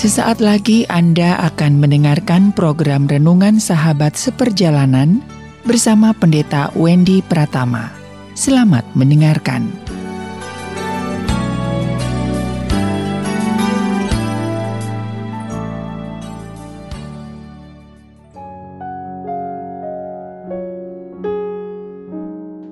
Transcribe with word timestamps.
Sesaat 0.00 0.40
lagi 0.40 0.88
Anda 0.88 1.36
akan 1.52 1.76
mendengarkan 1.76 2.56
program 2.56 3.04
Renungan 3.04 3.60
Sahabat 3.60 4.16
Seperjalanan 4.16 5.20
bersama 5.68 6.16
Pendeta 6.16 6.72
Wendy 6.72 7.20
Pratama. 7.20 7.92
Selamat 8.32 8.88
mendengarkan. 8.96 9.68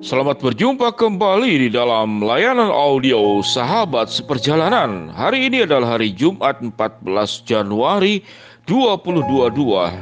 Selamat 0.09 0.41
berjumpa 0.41 0.97
kembali 0.97 1.53
di 1.61 1.69
dalam 1.69 2.25
layanan 2.25 2.73
audio 2.73 3.45
Sahabat 3.45 4.09
Seperjalanan. 4.09 5.13
Hari 5.13 5.53
ini 5.53 5.69
adalah 5.69 6.01
hari 6.01 6.09
Jumat 6.09 6.65
14 6.65 7.45
Januari 7.45 8.25
2022. 8.65 9.53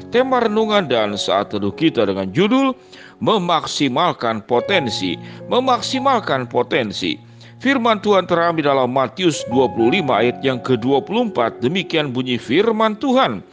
Tema 0.08 0.40
renungan 0.40 0.88
dan 0.88 1.20
saat 1.20 1.52
teduh 1.52 1.76
kita 1.76 2.08
dengan 2.08 2.32
judul 2.32 2.72
Memaksimalkan 3.20 4.48
Potensi. 4.48 5.20
Memaksimalkan 5.52 6.48
Potensi. 6.48 7.20
Firman 7.60 8.00
Tuhan 8.00 8.32
terambil 8.32 8.64
dalam 8.64 8.88
Matius 8.88 9.44
25 9.52 10.08
ayat 10.08 10.40
yang 10.40 10.64
ke-24. 10.64 11.60
Demikian 11.60 12.16
bunyi 12.16 12.40
firman 12.40 12.96
Tuhan. 12.96 13.44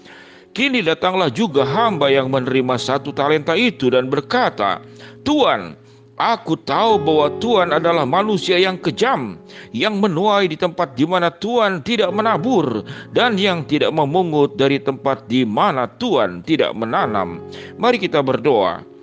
Kini 0.55 0.87
datanglah 0.87 1.35
juga 1.35 1.67
hamba 1.67 2.15
yang 2.15 2.31
menerima 2.31 2.79
satu 2.79 3.11
talenta 3.11 3.59
itu 3.59 3.91
dan 3.91 4.07
berkata, 4.07 4.79
Tuhan, 5.27 5.83
Aku 6.15 6.55
tahu 6.55 7.03
bahwa 7.03 7.27
Tuhan 7.43 7.75
adalah 7.75 8.07
manusia 8.07 8.55
yang 8.55 8.79
kejam, 8.79 9.35
yang 9.75 9.99
menuai 9.99 10.47
di 10.47 10.55
tempat 10.55 10.95
di 10.95 11.03
mana 11.03 11.27
Tuhan 11.27 11.83
tidak 11.83 12.15
menabur, 12.15 12.87
dan 13.11 13.35
yang 13.35 13.67
tidak 13.67 13.91
memungut 13.91 14.55
dari 14.55 14.79
tempat 14.79 15.27
di 15.27 15.43
mana 15.43 15.91
Tuhan 15.91 16.47
tidak 16.47 16.71
menanam. 16.79 17.43
Mari 17.83 17.99
kita 17.99 18.23
berdoa. 18.23 18.94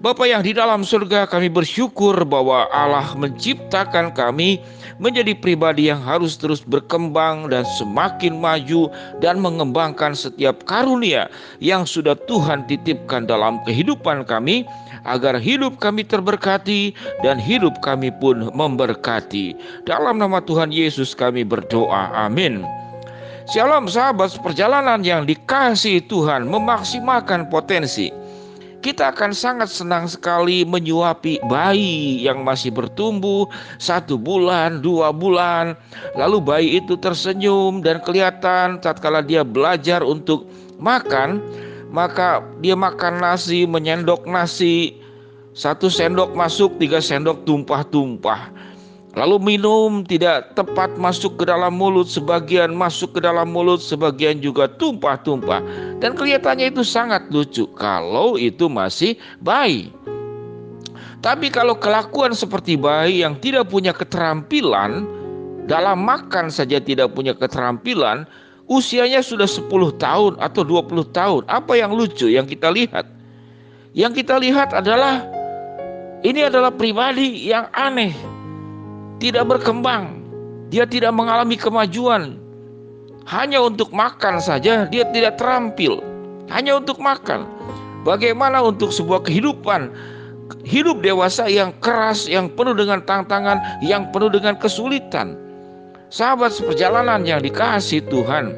Bapa 0.00 0.26
yang 0.26 0.42
di 0.42 0.54
dalam 0.56 0.82
surga 0.82 1.26
kami 1.26 1.50
bersyukur 1.50 2.14
bahwa 2.26 2.66
Allah 2.70 3.06
menciptakan 3.14 4.14
kami 4.14 4.58
menjadi 4.98 5.34
pribadi 5.34 5.90
yang 5.90 6.02
harus 6.02 6.38
terus 6.38 6.62
berkembang 6.62 7.50
dan 7.50 7.66
semakin 7.78 8.38
maju 8.38 8.90
dan 9.18 9.42
mengembangkan 9.42 10.14
setiap 10.14 10.62
karunia 10.66 11.26
yang 11.58 11.82
sudah 11.82 12.14
Tuhan 12.26 12.66
titipkan 12.70 13.26
dalam 13.26 13.62
kehidupan 13.66 14.26
kami 14.26 14.62
agar 15.04 15.36
hidup 15.36 15.76
kami 15.78 16.02
terberkati 16.06 16.96
dan 17.20 17.36
hidup 17.36 17.76
kami 17.84 18.08
pun 18.22 18.48
memberkati. 18.54 19.52
Dalam 19.84 20.18
nama 20.18 20.40
Tuhan 20.40 20.72
Yesus 20.72 21.12
kami 21.12 21.44
berdoa. 21.44 22.10
Amin. 22.14 22.64
Shalom 23.44 23.92
sahabat 23.92 24.40
perjalanan 24.40 25.04
yang 25.04 25.28
dikasih 25.28 26.00
Tuhan 26.08 26.48
memaksimalkan 26.48 27.52
potensi 27.52 28.08
kita 28.84 29.16
akan 29.16 29.32
sangat 29.32 29.72
senang 29.72 30.04
sekali 30.04 30.60
menyuapi 30.68 31.40
bayi 31.48 32.20
yang 32.20 32.44
masih 32.44 32.68
bertumbuh 32.68 33.48
satu 33.80 34.20
bulan, 34.20 34.84
dua 34.84 35.08
bulan. 35.08 35.72
Lalu 36.12 36.38
bayi 36.44 36.68
itu 36.84 37.00
tersenyum 37.00 37.80
dan 37.80 38.04
kelihatan 38.04 38.76
tatkala 38.84 39.24
dia 39.24 39.40
belajar 39.40 40.04
untuk 40.04 40.44
makan, 40.76 41.40
maka 41.88 42.44
dia 42.60 42.76
makan 42.76 43.24
nasi, 43.24 43.64
menyendok 43.64 44.28
nasi. 44.28 45.00
Satu 45.56 45.88
sendok 45.88 46.36
masuk, 46.36 46.76
tiga 46.76 47.00
sendok 47.00 47.48
tumpah-tumpah. 47.48 48.52
Lalu 49.14 49.54
minum 49.54 50.02
tidak 50.02 50.58
tepat 50.58 50.98
masuk 50.98 51.38
ke 51.38 51.44
dalam 51.46 51.78
mulut, 51.78 52.10
sebagian 52.10 52.74
masuk 52.74 53.14
ke 53.14 53.20
dalam 53.22 53.46
mulut, 53.46 53.78
sebagian 53.78 54.42
juga 54.42 54.66
tumpah-tumpah. 54.66 55.62
Dan 56.02 56.18
kelihatannya 56.18 56.74
itu 56.74 56.82
sangat 56.82 57.30
lucu 57.30 57.70
kalau 57.78 58.34
itu 58.34 58.66
masih 58.66 59.14
bayi. 59.38 59.94
Tapi 61.22 61.46
kalau 61.48 61.78
kelakuan 61.78 62.34
seperti 62.34 62.74
bayi 62.74 63.22
yang 63.22 63.38
tidak 63.38 63.70
punya 63.70 63.94
keterampilan, 63.94 65.06
dalam 65.70 66.02
makan 66.02 66.50
saja 66.50 66.82
tidak 66.82 67.14
punya 67.14 67.38
keterampilan, 67.38 68.26
usianya 68.66 69.22
sudah 69.22 69.46
10 69.46 69.70
tahun 69.94 70.32
atau 70.42 70.62
20 70.66 71.06
tahun. 71.14 71.42
Apa 71.46 71.78
yang 71.78 71.94
lucu 71.94 72.26
yang 72.26 72.50
kita 72.50 72.66
lihat? 72.66 73.06
Yang 73.94 74.26
kita 74.26 74.42
lihat 74.42 74.74
adalah 74.74 75.22
ini 76.26 76.50
adalah 76.50 76.74
pribadi 76.74 77.46
yang 77.46 77.70
aneh 77.70 78.33
tidak 79.24 79.56
berkembang, 79.56 80.20
dia 80.68 80.84
tidak 80.84 81.16
mengalami 81.16 81.56
kemajuan. 81.56 82.36
Hanya 83.24 83.64
untuk 83.64 83.88
makan 83.88 84.36
saja 84.36 84.84
dia 84.84 85.08
tidak 85.16 85.40
terampil. 85.40 86.04
Hanya 86.52 86.76
untuk 86.76 87.00
makan. 87.00 87.48
Bagaimana 88.04 88.60
untuk 88.60 88.92
sebuah 88.92 89.24
kehidupan 89.24 89.88
hidup 90.68 91.00
dewasa 91.00 91.48
yang 91.48 91.72
keras, 91.80 92.28
yang 92.28 92.52
penuh 92.52 92.76
dengan 92.76 93.00
tantangan, 93.00 93.64
yang 93.80 94.12
penuh 94.12 94.28
dengan 94.28 94.60
kesulitan. 94.60 95.40
Sahabat 96.12 96.52
seperjalanan 96.52 97.24
yang 97.24 97.40
dikasih 97.40 98.04
Tuhan, 98.12 98.52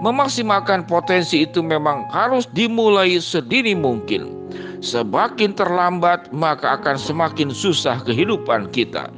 memaksimalkan 0.00 0.88
potensi 0.88 1.44
itu 1.44 1.60
memang 1.60 2.08
harus 2.08 2.48
dimulai 2.56 3.20
sedini 3.20 3.76
mungkin. 3.76 4.32
Semakin 4.80 5.52
terlambat, 5.52 6.32
maka 6.32 6.80
akan 6.80 6.96
semakin 6.96 7.52
susah 7.52 8.00
kehidupan 8.00 8.72
kita. 8.72 9.12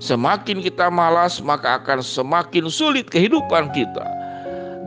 Semakin 0.00 0.64
kita 0.64 0.88
malas, 0.88 1.44
maka 1.44 1.76
akan 1.76 2.00
semakin 2.00 2.72
sulit 2.72 3.12
kehidupan 3.12 3.68
kita. 3.76 4.08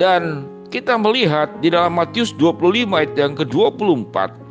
Dan 0.02 0.50
kita 0.74 0.98
melihat 0.98 1.54
di 1.62 1.70
dalam 1.70 1.94
Matius 1.94 2.34
25 2.34 2.90
ayat 2.98 3.14
yang 3.14 3.38
ke-24 3.38 4.44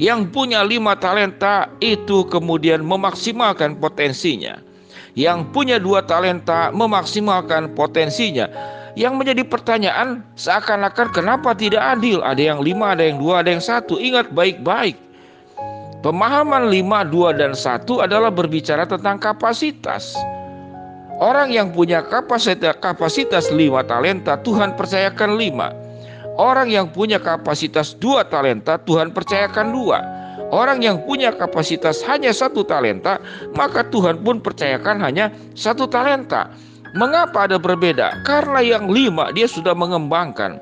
yang 0.00 0.32
punya 0.32 0.64
lima 0.64 0.96
talenta 0.96 1.68
itu 1.80 2.24
kemudian 2.28 2.80
memaksimalkan 2.80 3.76
potensinya. 3.76 4.56
Yang 5.12 5.52
punya 5.52 5.76
dua 5.76 6.00
talenta 6.00 6.72
memaksimalkan 6.72 7.76
potensinya. 7.76 8.48
Yang 8.96 9.12
menjadi 9.20 9.42
pertanyaan 9.44 10.24
seakan-akan 10.40 11.12
kenapa 11.12 11.52
tidak 11.52 12.00
adil? 12.00 12.24
Ada 12.24 12.56
yang 12.56 12.60
lima, 12.64 12.96
ada 12.96 13.04
yang 13.04 13.20
dua, 13.20 13.44
ada 13.44 13.52
yang 13.52 13.60
satu. 13.60 14.00
Ingat 14.00 14.32
baik-baik 14.32 14.96
Pemahaman 16.00 16.72
5, 16.72 17.12
2, 17.12 17.36
dan 17.36 17.52
1 17.52 17.84
adalah 18.00 18.32
berbicara 18.32 18.88
tentang 18.88 19.20
kapasitas. 19.20 20.16
Orang 21.20 21.52
yang 21.52 21.76
punya 21.76 22.00
kapasitas, 22.00 22.72
kapasitas 22.80 23.52
5 23.52 23.84
talenta, 23.84 24.40
Tuhan 24.40 24.80
percayakan 24.80 25.36
5. 25.36 25.68
Orang 26.40 26.72
yang 26.72 26.88
punya 26.88 27.20
kapasitas 27.20 27.92
2 28.00 28.24
talenta, 28.32 28.80
Tuhan 28.80 29.12
percayakan 29.12 29.76
2. 29.76 30.48
Orang 30.48 30.80
yang 30.80 31.04
punya 31.04 31.36
kapasitas 31.36 32.00
hanya 32.08 32.32
satu 32.32 32.64
talenta, 32.64 33.20
maka 33.52 33.84
Tuhan 33.84 34.24
pun 34.24 34.40
percayakan 34.40 35.04
hanya 35.04 35.28
satu 35.52 35.84
talenta. 35.84 36.48
Mengapa 36.96 37.44
ada 37.44 37.60
berbeda? 37.60 38.24
Karena 38.24 38.64
yang 38.64 38.88
lima 38.88 39.30
dia 39.36 39.46
sudah 39.46 39.76
mengembangkan. 39.76 40.58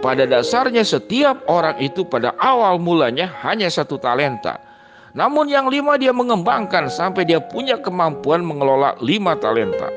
Pada 0.00 0.24
dasarnya 0.24 0.82
setiap 0.82 1.44
orang 1.44 1.76
itu 1.78 2.02
pada 2.08 2.32
awal 2.40 2.80
mulanya 2.80 3.30
hanya 3.46 3.70
satu 3.70 3.94
talenta. 4.00 4.67
Namun 5.18 5.50
yang 5.50 5.66
lima 5.66 5.98
dia 5.98 6.14
mengembangkan 6.14 6.86
sampai 6.86 7.26
dia 7.26 7.42
punya 7.42 7.74
kemampuan 7.74 8.38
mengelola 8.38 8.94
lima 9.02 9.34
talenta. 9.34 9.90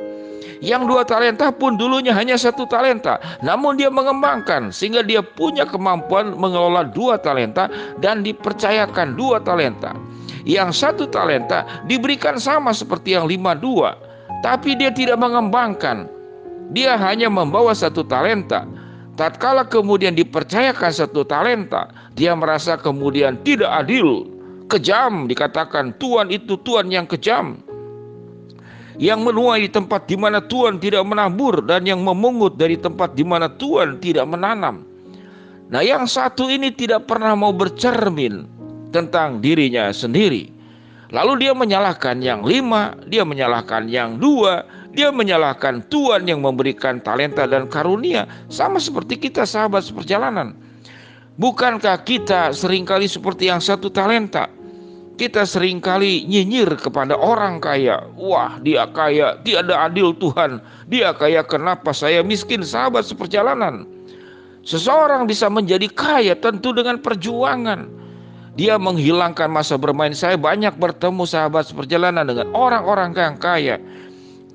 Yang 0.66 0.90
dua 0.90 1.06
talenta 1.06 1.54
pun 1.54 1.78
dulunya 1.78 2.10
hanya 2.10 2.34
satu 2.34 2.66
talenta, 2.66 3.22
namun 3.46 3.78
dia 3.78 3.94
mengembangkan 3.94 4.74
sehingga 4.74 5.06
dia 5.06 5.22
punya 5.22 5.70
kemampuan 5.70 6.34
mengelola 6.34 6.90
dua 6.90 7.22
talenta 7.22 7.70
dan 8.02 8.26
dipercayakan 8.26 9.14
dua 9.14 9.38
talenta. 9.46 9.94
Yang 10.42 10.82
satu 10.82 11.06
talenta 11.06 11.70
diberikan 11.86 12.42
sama 12.42 12.74
seperti 12.74 13.14
yang 13.14 13.30
lima 13.30 13.54
dua, 13.54 13.94
tapi 14.42 14.74
dia 14.74 14.90
tidak 14.90 15.22
mengembangkan. 15.22 16.10
Dia 16.74 16.98
hanya 16.98 17.30
membawa 17.30 17.78
satu 17.78 18.02
talenta. 18.02 18.66
Tatkala 19.22 19.70
kemudian 19.70 20.18
dipercayakan 20.18 20.90
satu 20.90 21.22
talenta, 21.22 21.94
dia 22.18 22.34
merasa 22.34 22.74
kemudian 22.74 23.38
tidak 23.46 23.70
adil 23.70 24.41
kejam 24.72 25.28
dikatakan 25.28 25.92
Tuhan 26.00 26.32
itu 26.32 26.56
Tuhan 26.64 26.88
yang 26.88 27.04
kejam 27.04 27.60
yang 29.02 29.26
menuai 29.26 29.66
di 29.66 29.70
tempat 29.74 30.06
di 30.06 30.14
mana 30.14 30.38
Tuhan 30.38 30.78
tidak 30.78 31.02
menabur 31.02 31.66
dan 31.66 31.84
yang 31.90 32.06
memungut 32.06 32.56
dari 32.56 32.78
tempat 32.78 33.18
di 33.18 33.26
mana 33.26 33.50
Tuhan 33.50 33.98
tidak 33.98 34.30
menanam. 34.30 34.86
Nah, 35.74 35.82
yang 35.82 36.06
satu 36.06 36.52
ini 36.52 36.70
tidak 36.70 37.10
pernah 37.10 37.34
mau 37.34 37.50
bercermin 37.50 38.46
tentang 38.94 39.42
dirinya 39.42 39.90
sendiri. 39.90 40.54
Lalu 41.10 41.48
dia 41.48 41.54
menyalahkan 41.58 42.22
yang 42.22 42.46
lima, 42.46 42.94
dia 43.10 43.26
menyalahkan 43.26 43.90
yang 43.90 44.22
dua, 44.22 44.64
dia 44.94 45.10
menyalahkan 45.12 45.84
Tuhan 45.90 46.30
yang 46.30 46.40
memberikan 46.40 47.02
talenta 47.02 47.50
dan 47.50 47.68
karunia, 47.68 48.30
sama 48.54 48.78
seperti 48.78 49.18
kita 49.18 49.44
sahabat 49.48 49.82
seperjalanan. 49.82 50.56
Bukankah 51.42 52.06
kita 52.06 52.54
sering 52.54 52.86
kali 52.86 53.10
seperti 53.10 53.50
yang 53.50 53.64
satu 53.64 53.90
talenta? 53.90 54.52
Kita 55.22 55.46
sering 55.46 55.78
kali 55.78 56.26
nyinyir 56.26 56.82
kepada 56.82 57.14
orang 57.14 57.62
kaya. 57.62 58.02
Wah, 58.18 58.58
dia 58.66 58.90
kaya, 58.90 59.38
tiada 59.46 59.86
adil 59.86 60.18
Tuhan. 60.18 60.58
Dia 60.90 61.14
kaya, 61.14 61.46
kenapa 61.46 61.94
saya 61.94 62.26
miskin? 62.26 62.66
Sahabat 62.66 63.06
seperjalanan. 63.06 63.86
Seseorang 64.66 65.30
bisa 65.30 65.46
menjadi 65.46 65.86
kaya 65.94 66.34
tentu 66.34 66.74
dengan 66.74 66.98
perjuangan. 66.98 67.86
Dia 68.58 68.82
menghilangkan 68.82 69.46
masa 69.46 69.78
bermain. 69.78 70.10
Saya 70.18 70.42
banyak 70.42 70.74
bertemu 70.82 71.30
sahabat 71.30 71.70
seperjalanan 71.70 72.26
dengan 72.26 72.50
orang-orang 72.58 73.14
yang 73.14 73.38
kaya. 73.38 73.78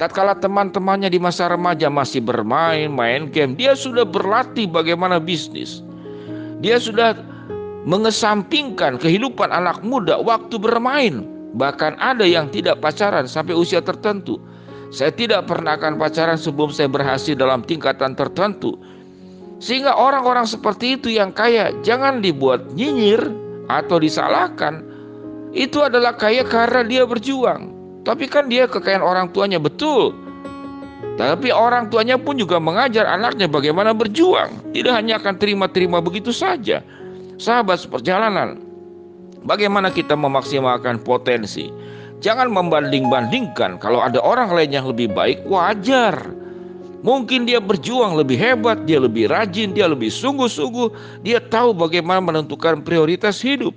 Tatkala 0.03 0.35
teman-temannya 0.35 1.15
di 1.15 1.23
masa 1.23 1.47
remaja 1.47 1.87
masih 1.87 2.27
bermain, 2.27 2.91
main 2.91 3.31
game, 3.31 3.55
dia 3.55 3.79
sudah 3.79 4.03
berlatih 4.03 4.67
bagaimana 4.67 5.23
bisnis. 5.23 5.79
Dia 6.59 6.83
sudah 6.83 7.15
mengesampingkan 7.87 8.99
kehidupan 8.99 9.49
anak 9.55 9.81
muda 9.87 10.19
waktu 10.19 10.59
bermain. 10.59 11.23
Bahkan 11.57 11.97
ada 12.03 12.27
yang 12.27 12.53
tidak 12.53 12.83
pacaran 12.83 13.25
sampai 13.25 13.57
usia 13.57 13.81
tertentu. 13.81 14.37
Saya 14.93 15.15
tidak 15.15 15.49
pernah 15.49 15.79
akan 15.79 15.97
pacaran 15.97 16.37
sebelum 16.37 16.75
saya 16.75 16.91
berhasil 16.91 17.33
dalam 17.33 17.65
tingkatan 17.65 18.13
tertentu. 18.13 18.77
Sehingga 19.57 19.97
orang-orang 19.97 20.45
seperti 20.45 21.01
itu 21.01 21.09
yang 21.09 21.33
kaya 21.33 21.73
jangan 21.81 22.21
dibuat 22.21 22.77
nyinyir 22.77 23.23
atau 23.73 23.97
disalahkan. 23.97 24.85
Itu 25.57 25.81
adalah 25.81 26.13
kaya 26.13 26.45
karena 26.45 26.85
dia 26.85 27.03
berjuang. 27.09 27.73
Tapi 28.05 28.29
kan 28.29 28.53
dia 28.53 28.69
kekayaan 28.69 29.01
orang 29.01 29.27
tuanya 29.33 29.57
betul. 29.57 30.13
Tapi 31.17 31.49
orang 31.49 31.89
tuanya 31.89 32.21
pun 32.21 32.37
juga 32.37 32.61
mengajar 32.61 33.09
anaknya 33.09 33.49
bagaimana 33.49 33.97
berjuang. 33.97 34.77
Tidak 34.77 34.93
hanya 34.93 35.17
akan 35.17 35.41
terima-terima 35.41 36.05
begitu 36.05 36.29
saja 36.29 36.85
Sahabat 37.37 37.85
seperjalanan, 37.85 38.57
bagaimana 39.45 39.93
kita 39.93 40.17
memaksimalkan 40.17 41.05
potensi? 41.05 41.69
Jangan 42.25 42.49
membanding-bandingkan. 42.49 43.77
Kalau 43.77 44.01
ada 44.01 44.17
orang 44.25 44.49
lain 44.57 44.73
yang 44.73 44.89
lebih 44.89 45.13
baik, 45.13 45.45
wajar. 45.45 46.17
Mungkin 47.05 47.45
dia 47.45 47.61
berjuang 47.61 48.17
lebih 48.17 48.41
hebat, 48.41 48.89
dia 48.89 48.97
lebih 48.97 49.29
rajin, 49.29 49.77
dia 49.77 49.85
lebih 49.85 50.09
sungguh-sungguh, 50.09 51.21
dia 51.21 51.45
tahu 51.45 51.77
bagaimana 51.77 52.25
menentukan 52.25 52.81
prioritas 52.81 53.45
hidup. 53.45 53.77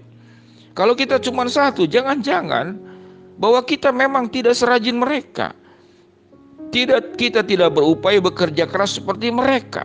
Kalau 0.72 0.96
kita 0.96 1.20
cuma 1.20 1.44
satu, 1.52 1.84
jangan-jangan 1.84 2.80
bahwa 3.36 3.60
kita 3.68 3.92
memang 3.92 4.32
tidak 4.32 4.56
serajin 4.56 4.96
mereka. 4.96 5.52
Tidak 6.72 7.20
kita 7.20 7.44
tidak 7.44 7.76
berupaya 7.76 8.24
bekerja 8.24 8.64
keras 8.64 8.96
seperti 8.96 9.36
mereka. 9.36 9.84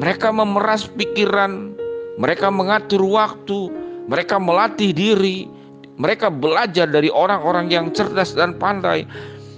Mereka 0.00 0.32
memeras 0.32 0.88
pikiran, 0.88 1.75
mereka 2.16 2.48
mengatur 2.48 3.04
waktu, 3.04 3.72
mereka 4.08 4.40
melatih 4.40 4.92
diri, 4.92 5.48
mereka 5.96 6.32
belajar 6.32 6.88
dari 6.88 7.12
orang-orang 7.12 7.72
yang 7.72 7.86
cerdas 7.92 8.32
dan 8.36 8.56
pandai. 8.56 9.04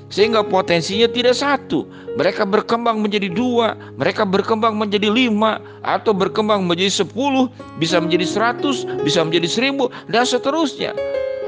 Sehingga 0.08 0.40
potensinya 0.40 1.04
tidak 1.04 1.36
satu, 1.36 1.84
mereka 2.16 2.48
berkembang 2.48 3.04
menjadi 3.04 3.28
dua, 3.28 3.76
mereka 4.00 4.24
berkembang 4.24 4.72
menjadi 4.72 5.12
lima, 5.12 5.60
atau 5.84 6.16
berkembang 6.16 6.64
menjadi 6.64 7.04
sepuluh, 7.04 7.52
bisa 7.76 8.00
menjadi 8.00 8.24
seratus, 8.24 8.88
bisa 9.04 9.20
menjadi 9.20 9.44
seribu, 9.44 9.92
dan 10.08 10.24
seterusnya. 10.24 10.96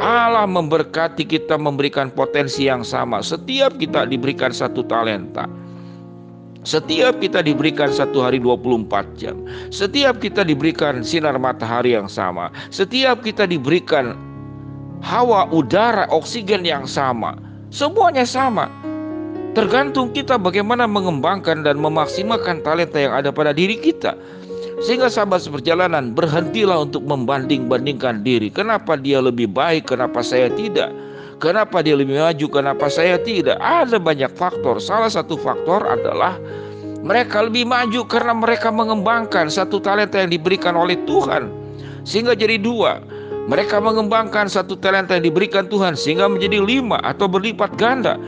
Allah 0.00 0.44
memberkati 0.44 1.24
kita 1.24 1.56
memberikan 1.56 2.12
potensi 2.12 2.68
yang 2.68 2.84
sama. 2.84 3.24
Setiap 3.24 3.80
kita 3.80 4.04
diberikan 4.04 4.52
satu 4.52 4.84
talenta. 4.84 5.48
Setiap 6.60 7.24
kita 7.24 7.40
diberikan 7.40 7.88
satu 7.88 8.20
hari 8.20 8.36
24 8.36 9.16
jam. 9.16 9.40
Setiap 9.72 10.20
kita 10.20 10.44
diberikan 10.44 11.00
sinar 11.00 11.40
matahari 11.40 11.96
yang 11.96 12.04
sama. 12.04 12.52
Setiap 12.68 13.24
kita 13.24 13.48
diberikan 13.48 14.12
hawa, 15.00 15.48
udara, 15.48 16.04
oksigen 16.12 16.68
yang 16.68 16.84
sama. 16.84 17.40
Semuanya 17.72 18.28
sama. 18.28 18.68
Tergantung 19.56 20.12
kita 20.12 20.36
bagaimana 20.36 20.84
mengembangkan 20.84 21.64
dan 21.64 21.80
memaksimalkan 21.80 22.60
talenta 22.60 23.00
yang 23.00 23.16
ada 23.16 23.32
pada 23.32 23.56
diri 23.56 23.80
kita. 23.80 24.12
Sehingga 24.84 25.08
sahabat 25.08 25.40
seperjalanan 25.40 26.12
berhentilah 26.12 26.84
untuk 26.84 27.04
membanding-bandingkan 27.08 28.20
diri. 28.20 28.52
Kenapa 28.52 29.00
dia 29.00 29.20
lebih 29.24 29.48
baik, 29.48 29.96
kenapa 29.96 30.20
saya 30.20 30.52
tidak? 30.52 30.92
Kenapa 31.40 31.80
dia 31.80 31.96
lebih 31.96 32.20
maju? 32.20 32.46
Kenapa 32.52 32.92
saya 32.92 33.16
tidak? 33.16 33.56
Ada 33.64 33.96
banyak 33.96 34.28
faktor. 34.36 34.76
Salah 34.76 35.08
satu 35.08 35.40
faktor 35.40 35.88
adalah 35.88 36.36
mereka 37.00 37.40
lebih 37.40 37.64
maju 37.64 38.04
karena 38.04 38.36
mereka 38.36 38.68
mengembangkan 38.68 39.48
satu 39.48 39.80
talenta 39.80 40.20
yang 40.20 40.28
diberikan 40.28 40.76
oleh 40.76 41.00
Tuhan 41.08 41.48
sehingga 42.04 42.36
jadi 42.36 42.60
dua. 42.60 43.00
Mereka 43.48 43.80
mengembangkan 43.80 44.52
satu 44.52 44.76
talenta 44.76 45.16
yang 45.16 45.32
diberikan 45.32 45.64
Tuhan 45.64 45.96
sehingga 45.96 46.28
menjadi 46.28 46.60
lima 46.60 47.00
atau 47.00 47.24
berlipat 47.24 47.72
ganda. 47.80 48.20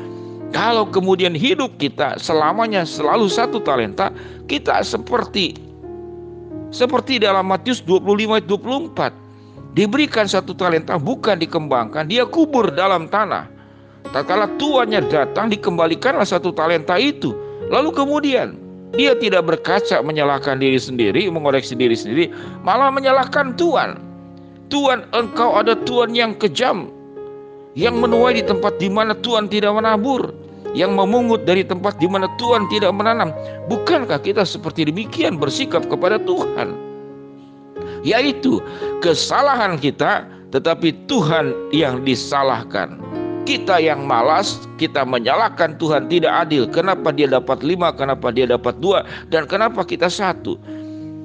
Kalau 0.56 0.88
kemudian 0.88 1.36
hidup 1.36 1.76
kita 1.76 2.16
selamanya 2.16 2.88
selalu 2.88 3.28
satu 3.28 3.60
talenta, 3.60 4.08
kita 4.48 4.80
seperti 4.80 5.60
seperti 6.72 7.20
dalam 7.20 7.44
Matius 7.44 7.84
25 7.84 8.40
24 8.40 9.31
diberikan 9.72 10.28
satu 10.28 10.52
talenta 10.52 11.00
bukan 11.00 11.40
dikembangkan, 11.40 12.08
dia 12.08 12.28
kubur 12.28 12.68
dalam 12.72 13.08
tanah. 13.08 13.48
Tak 14.12 14.28
kala 14.28 14.50
tuannya 14.60 15.08
datang 15.08 15.48
dikembalikanlah 15.48 16.26
satu 16.26 16.52
talenta 16.52 16.98
itu. 17.00 17.32
Lalu 17.72 17.90
kemudian 17.96 18.58
dia 18.92 19.16
tidak 19.16 19.48
berkaca 19.48 20.04
menyalahkan 20.04 20.60
diri 20.60 20.76
sendiri, 20.76 21.24
mengoreksi 21.32 21.72
diri 21.72 21.96
sendiri, 21.96 22.28
malah 22.60 22.92
menyalahkan 22.92 23.56
Tuhan. 23.56 23.96
Tuhan, 24.68 25.08
engkau 25.16 25.56
ada 25.56 25.76
Tuhan 25.76 26.12
yang 26.16 26.36
kejam, 26.36 26.92
yang 27.72 27.96
menuai 27.96 28.40
di 28.40 28.44
tempat 28.44 28.76
di 28.76 28.88
mana 28.92 29.16
Tuhan 29.16 29.48
tidak 29.48 29.72
menabur, 29.72 30.32
yang 30.76 30.92
memungut 30.96 31.44
dari 31.48 31.64
tempat 31.64 31.96
di 32.00 32.08
mana 32.08 32.28
Tuhan 32.36 32.68
tidak 32.68 32.92
menanam. 32.92 33.32
Bukankah 33.68 34.20
kita 34.20 34.44
seperti 34.44 34.88
demikian 34.88 35.40
bersikap 35.40 35.84
kepada 35.88 36.20
Tuhan? 36.20 36.91
Yaitu 38.06 38.62
kesalahan 39.02 39.78
kita, 39.78 40.26
tetapi 40.50 40.94
Tuhan 41.08 41.54
yang 41.74 42.02
disalahkan. 42.04 42.98
Kita 43.42 43.82
yang 43.82 44.06
malas, 44.06 44.70
kita 44.78 45.02
menyalahkan 45.02 45.74
Tuhan 45.82 46.06
tidak 46.06 46.46
adil. 46.46 46.62
Kenapa 46.70 47.10
dia 47.10 47.26
dapat 47.26 47.66
lima, 47.66 47.90
kenapa 47.90 48.30
dia 48.30 48.46
dapat 48.46 48.78
dua, 48.78 49.02
dan 49.34 49.50
kenapa 49.50 49.82
kita 49.82 50.06
satu? 50.06 50.54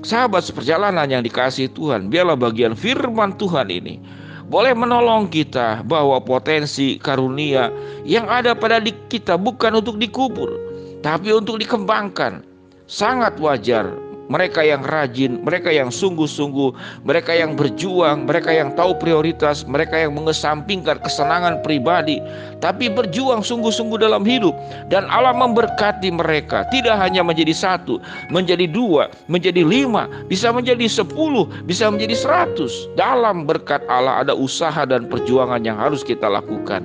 Sahabat 0.02 0.46
seperjalanan 0.46 1.06
yang 1.10 1.22
dikasih 1.22 1.70
Tuhan, 1.78 2.10
biarlah 2.10 2.38
bagian 2.38 2.74
firman 2.74 3.38
Tuhan 3.38 3.70
ini 3.70 4.02
boleh 4.48 4.72
menolong 4.72 5.28
kita 5.28 5.84
bahwa 5.84 6.24
potensi 6.24 6.96
karunia 6.98 7.68
yang 8.08 8.26
ada 8.32 8.56
pada 8.56 8.80
kita 9.12 9.36
bukan 9.36 9.84
untuk 9.84 10.00
dikubur, 10.00 10.56
tapi 11.04 11.36
untuk 11.36 11.60
dikembangkan. 11.60 12.48
Sangat 12.88 13.36
wajar 13.44 13.92
mereka 14.28 14.64
yang 14.64 14.84
rajin, 14.84 15.44
mereka 15.44 15.72
yang 15.72 15.92
sungguh-sungguh, 15.92 16.76
mereka 17.04 17.32
yang 17.36 17.56
berjuang, 17.56 18.28
mereka 18.28 18.52
yang 18.52 18.76
tahu 18.76 18.96
prioritas, 19.00 19.64
mereka 19.68 20.00
yang 20.00 20.16
mengesampingkan 20.16 21.00
kesenangan 21.04 21.64
pribadi, 21.64 22.20
tapi 22.60 22.92
berjuang 22.92 23.44
sungguh-sungguh 23.44 24.00
dalam 24.00 24.28
hidup. 24.28 24.56
Dan 24.92 25.08
Allah 25.08 25.36
memberkati 25.36 26.12
mereka, 26.12 26.68
tidak 26.72 27.00
hanya 27.00 27.24
menjadi 27.24 27.56
satu, 27.56 28.00
menjadi 28.32 28.68
dua, 28.68 29.12
menjadi 29.32 29.64
lima, 29.64 30.08
bisa 30.28 30.52
menjadi 30.52 30.88
sepuluh, 30.88 31.48
bisa 31.66 31.88
menjadi 31.88 32.16
seratus. 32.16 32.88
Dalam 33.00 33.48
berkat 33.48 33.84
Allah 33.88 34.24
ada 34.24 34.34
usaha 34.36 34.84
dan 34.84 35.08
perjuangan 35.08 35.64
yang 35.64 35.80
harus 35.80 36.04
kita 36.04 36.28
lakukan. 36.28 36.84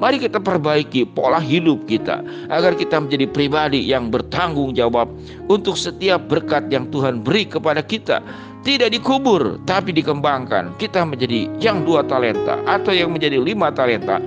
Mari 0.00 0.16
kita 0.16 0.40
perbaiki 0.40 1.04
pola 1.04 1.38
hidup 1.38 1.84
kita, 1.84 2.24
agar 2.48 2.72
kita 2.72 2.96
menjadi 2.98 3.28
pribadi 3.28 3.84
yang 3.84 4.08
bertanggung 4.08 4.72
jawab 4.72 5.06
untuk 5.52 5.76
setiap 5.76 6.24
berkat 6.26 6.72
yang 6.72 6.79
yang 6.80 6.88
Tuhan 6.88 7.20
beri 7.20 7.44
kepada 7.44 7.84
kita. 7.84 8.24
Tidak 8.64 8.88
dikubur 8.88 9.60
tapi 9.68 9.92
dikembangkan. 9.92 10.76
Kita 10.80 11.04
menjadi 11.04 11.48
yang 11.60 11.84
dua 11.84 12.04
talenta 12.04 12.60
atau 12.64 12.92
yang 12.96 13.12
menjadi 13.12 13.36
lima 13.36 13.68
talenta. 13.72 14.20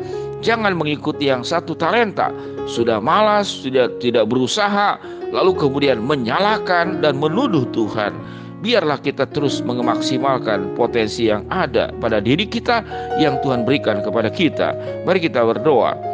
Jangan 0.46 0.78
mengikuti 0.78 1.30
yang 1.30 1.42
satu 1.42 1.74
talenta. 1.74 2.30
Sudah 2.70 3.02
malas 3.02 3.50
sudah 3.50 3.90
tidak 3.98 4.30
berusaha 4.30 5.02
lalu 5.34 5.58
kemudian 5.58 6.02
menyalahkan 6.02 7.02
dan 7.02 7.18
menuduh 7.18 7.66
Tuhan. 7.74 8.14
Biarlah 8.64 8.96
kita 9.04 9.28
terus 9.28 9.60
memaksimalkan 9.60 10.72
potensi 10.80 11.28
yang 11.28 11.44
ada 11.52 11.92
pada 12.00 12.24
diri 12.24 12.48
kita 12.48 12.80
yang 13.20 13.36
Tuhan 13.44 13.68
berikan 13.68 14.00
kepada 14.00 14.32
kita. 14.32 14.72
Mari 15.04 15.20
kita 15.28 15.44
berdoa 15.44 16.13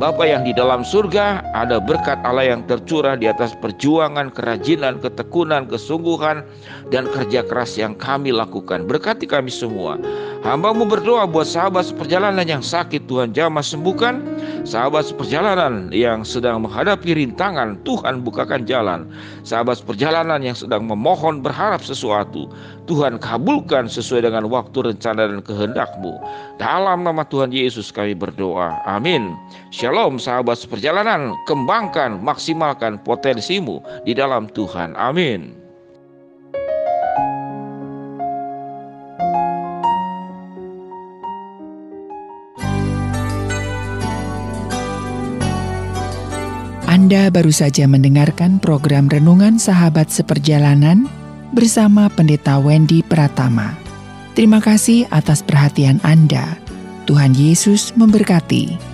Bapa 0.00 0.24
yang 0.24 0.48
di 0.48 0.56
dalam 0.56 0.80
surga, 0.80 1.44
ada 1.52 1.76
berkat 1.76 2.16
Allah 2.24 2.56
yang 2.56 2.64
tercurah 2.64 3.12
di 3.12 3.28
atas 3.28 3.52
perjuangan, 3.60 4.32
kerajinan, 4.32 4.96
ketekunan, 5.04 5.68
kesungguhan, 5.68 6.48
dan 6.88 7.04
kerja 7.12 7.44
keras 7.44 7.76
yang 7.76 7.92
kami 8.00 8.32
lakukan. 8.32 8.88
Berkati 8.88 9.28
kami 9.28 9.52
semua, 9.52 10.00
Hambamu 10.42 10.90
berdoa 10.90 11.22
buat 11.22 11.46
sahabat 11.46 11.94
seperjalanan 11.94 12.42
yang 12.42 12.66
sakit 12.66 13.06
Tuhan 13.06 13.30
jamah 13.30 13.62
sembuhkan. 13.62 14.26
Sahabat 14.66 15.14
seperjalanan 15.14 15.94
yang 15.94 16.26
sedang 16.26 16.66
menghadapi 16.66 17.14
rintangan 17.14 17.78
Tuhan 17.86 18.26
bukakan 18.26 18.66
jalan. 18.66 19.06
Sahabat 19.46 19.78
seperjalanan 19.78 20.42
yang 20.42 20.58
sedang 20.58 20.82
memohon 20.82 21.46
berharap 21.46 21.78
sesuatu. 21.86 22.50
Tuhan 22.90 23.22
kabulkan 23.22 23.86
sesuai 23.86 24.26
dengan 24.26 24.50
waktu 24.50 24.90
rencana 24.90 25.30
dan 25.30 25.46
kehendakmu. 25.46 26.18
Dalam 26.58 27.06
nama 27.06 27.22
Tuhan 27.22 27.54
Yesus 27.54 27.94
kami 27.94 28.18
berdoa. 28.18 28.82
Amin. 28.82 29.38
Shalom 29.70 30.18
sahabat 30.18 30.58
seperjalanan. 30.58 31.38
Kembangkan, 31.46 32.18
maksimalkan 32.18 32.98
potensimu 33.06 33.78
di 34.02 34.18
dalam 34.18 34.50
Tuhan. 34.50 34.98
Amin. 34.98 35.61
Anda 47.12 47.28
baru 47.28 47.52
saja 47.52 47.84
mendengarkan 47.84 48.56
program 48.56 49.04
Renungan 49.04 49.60
Sahabat 49.60 50.08
Seperjalanan 50.08 51.04
bersama 51.52 52.08
Pendeta 52.08 52.56
Wendy 52.56 53.04
Pratama. 53.04 53.76
Terima 54.32 54.64
kasih 54.64 55.04
atas 55.12 55.44
perhatian 55.44 56.00
Anda. 56.08 56.56
Tuhan 57.04 57.36
Yesus 57.36 57.92
memberkati. 58.00 58.91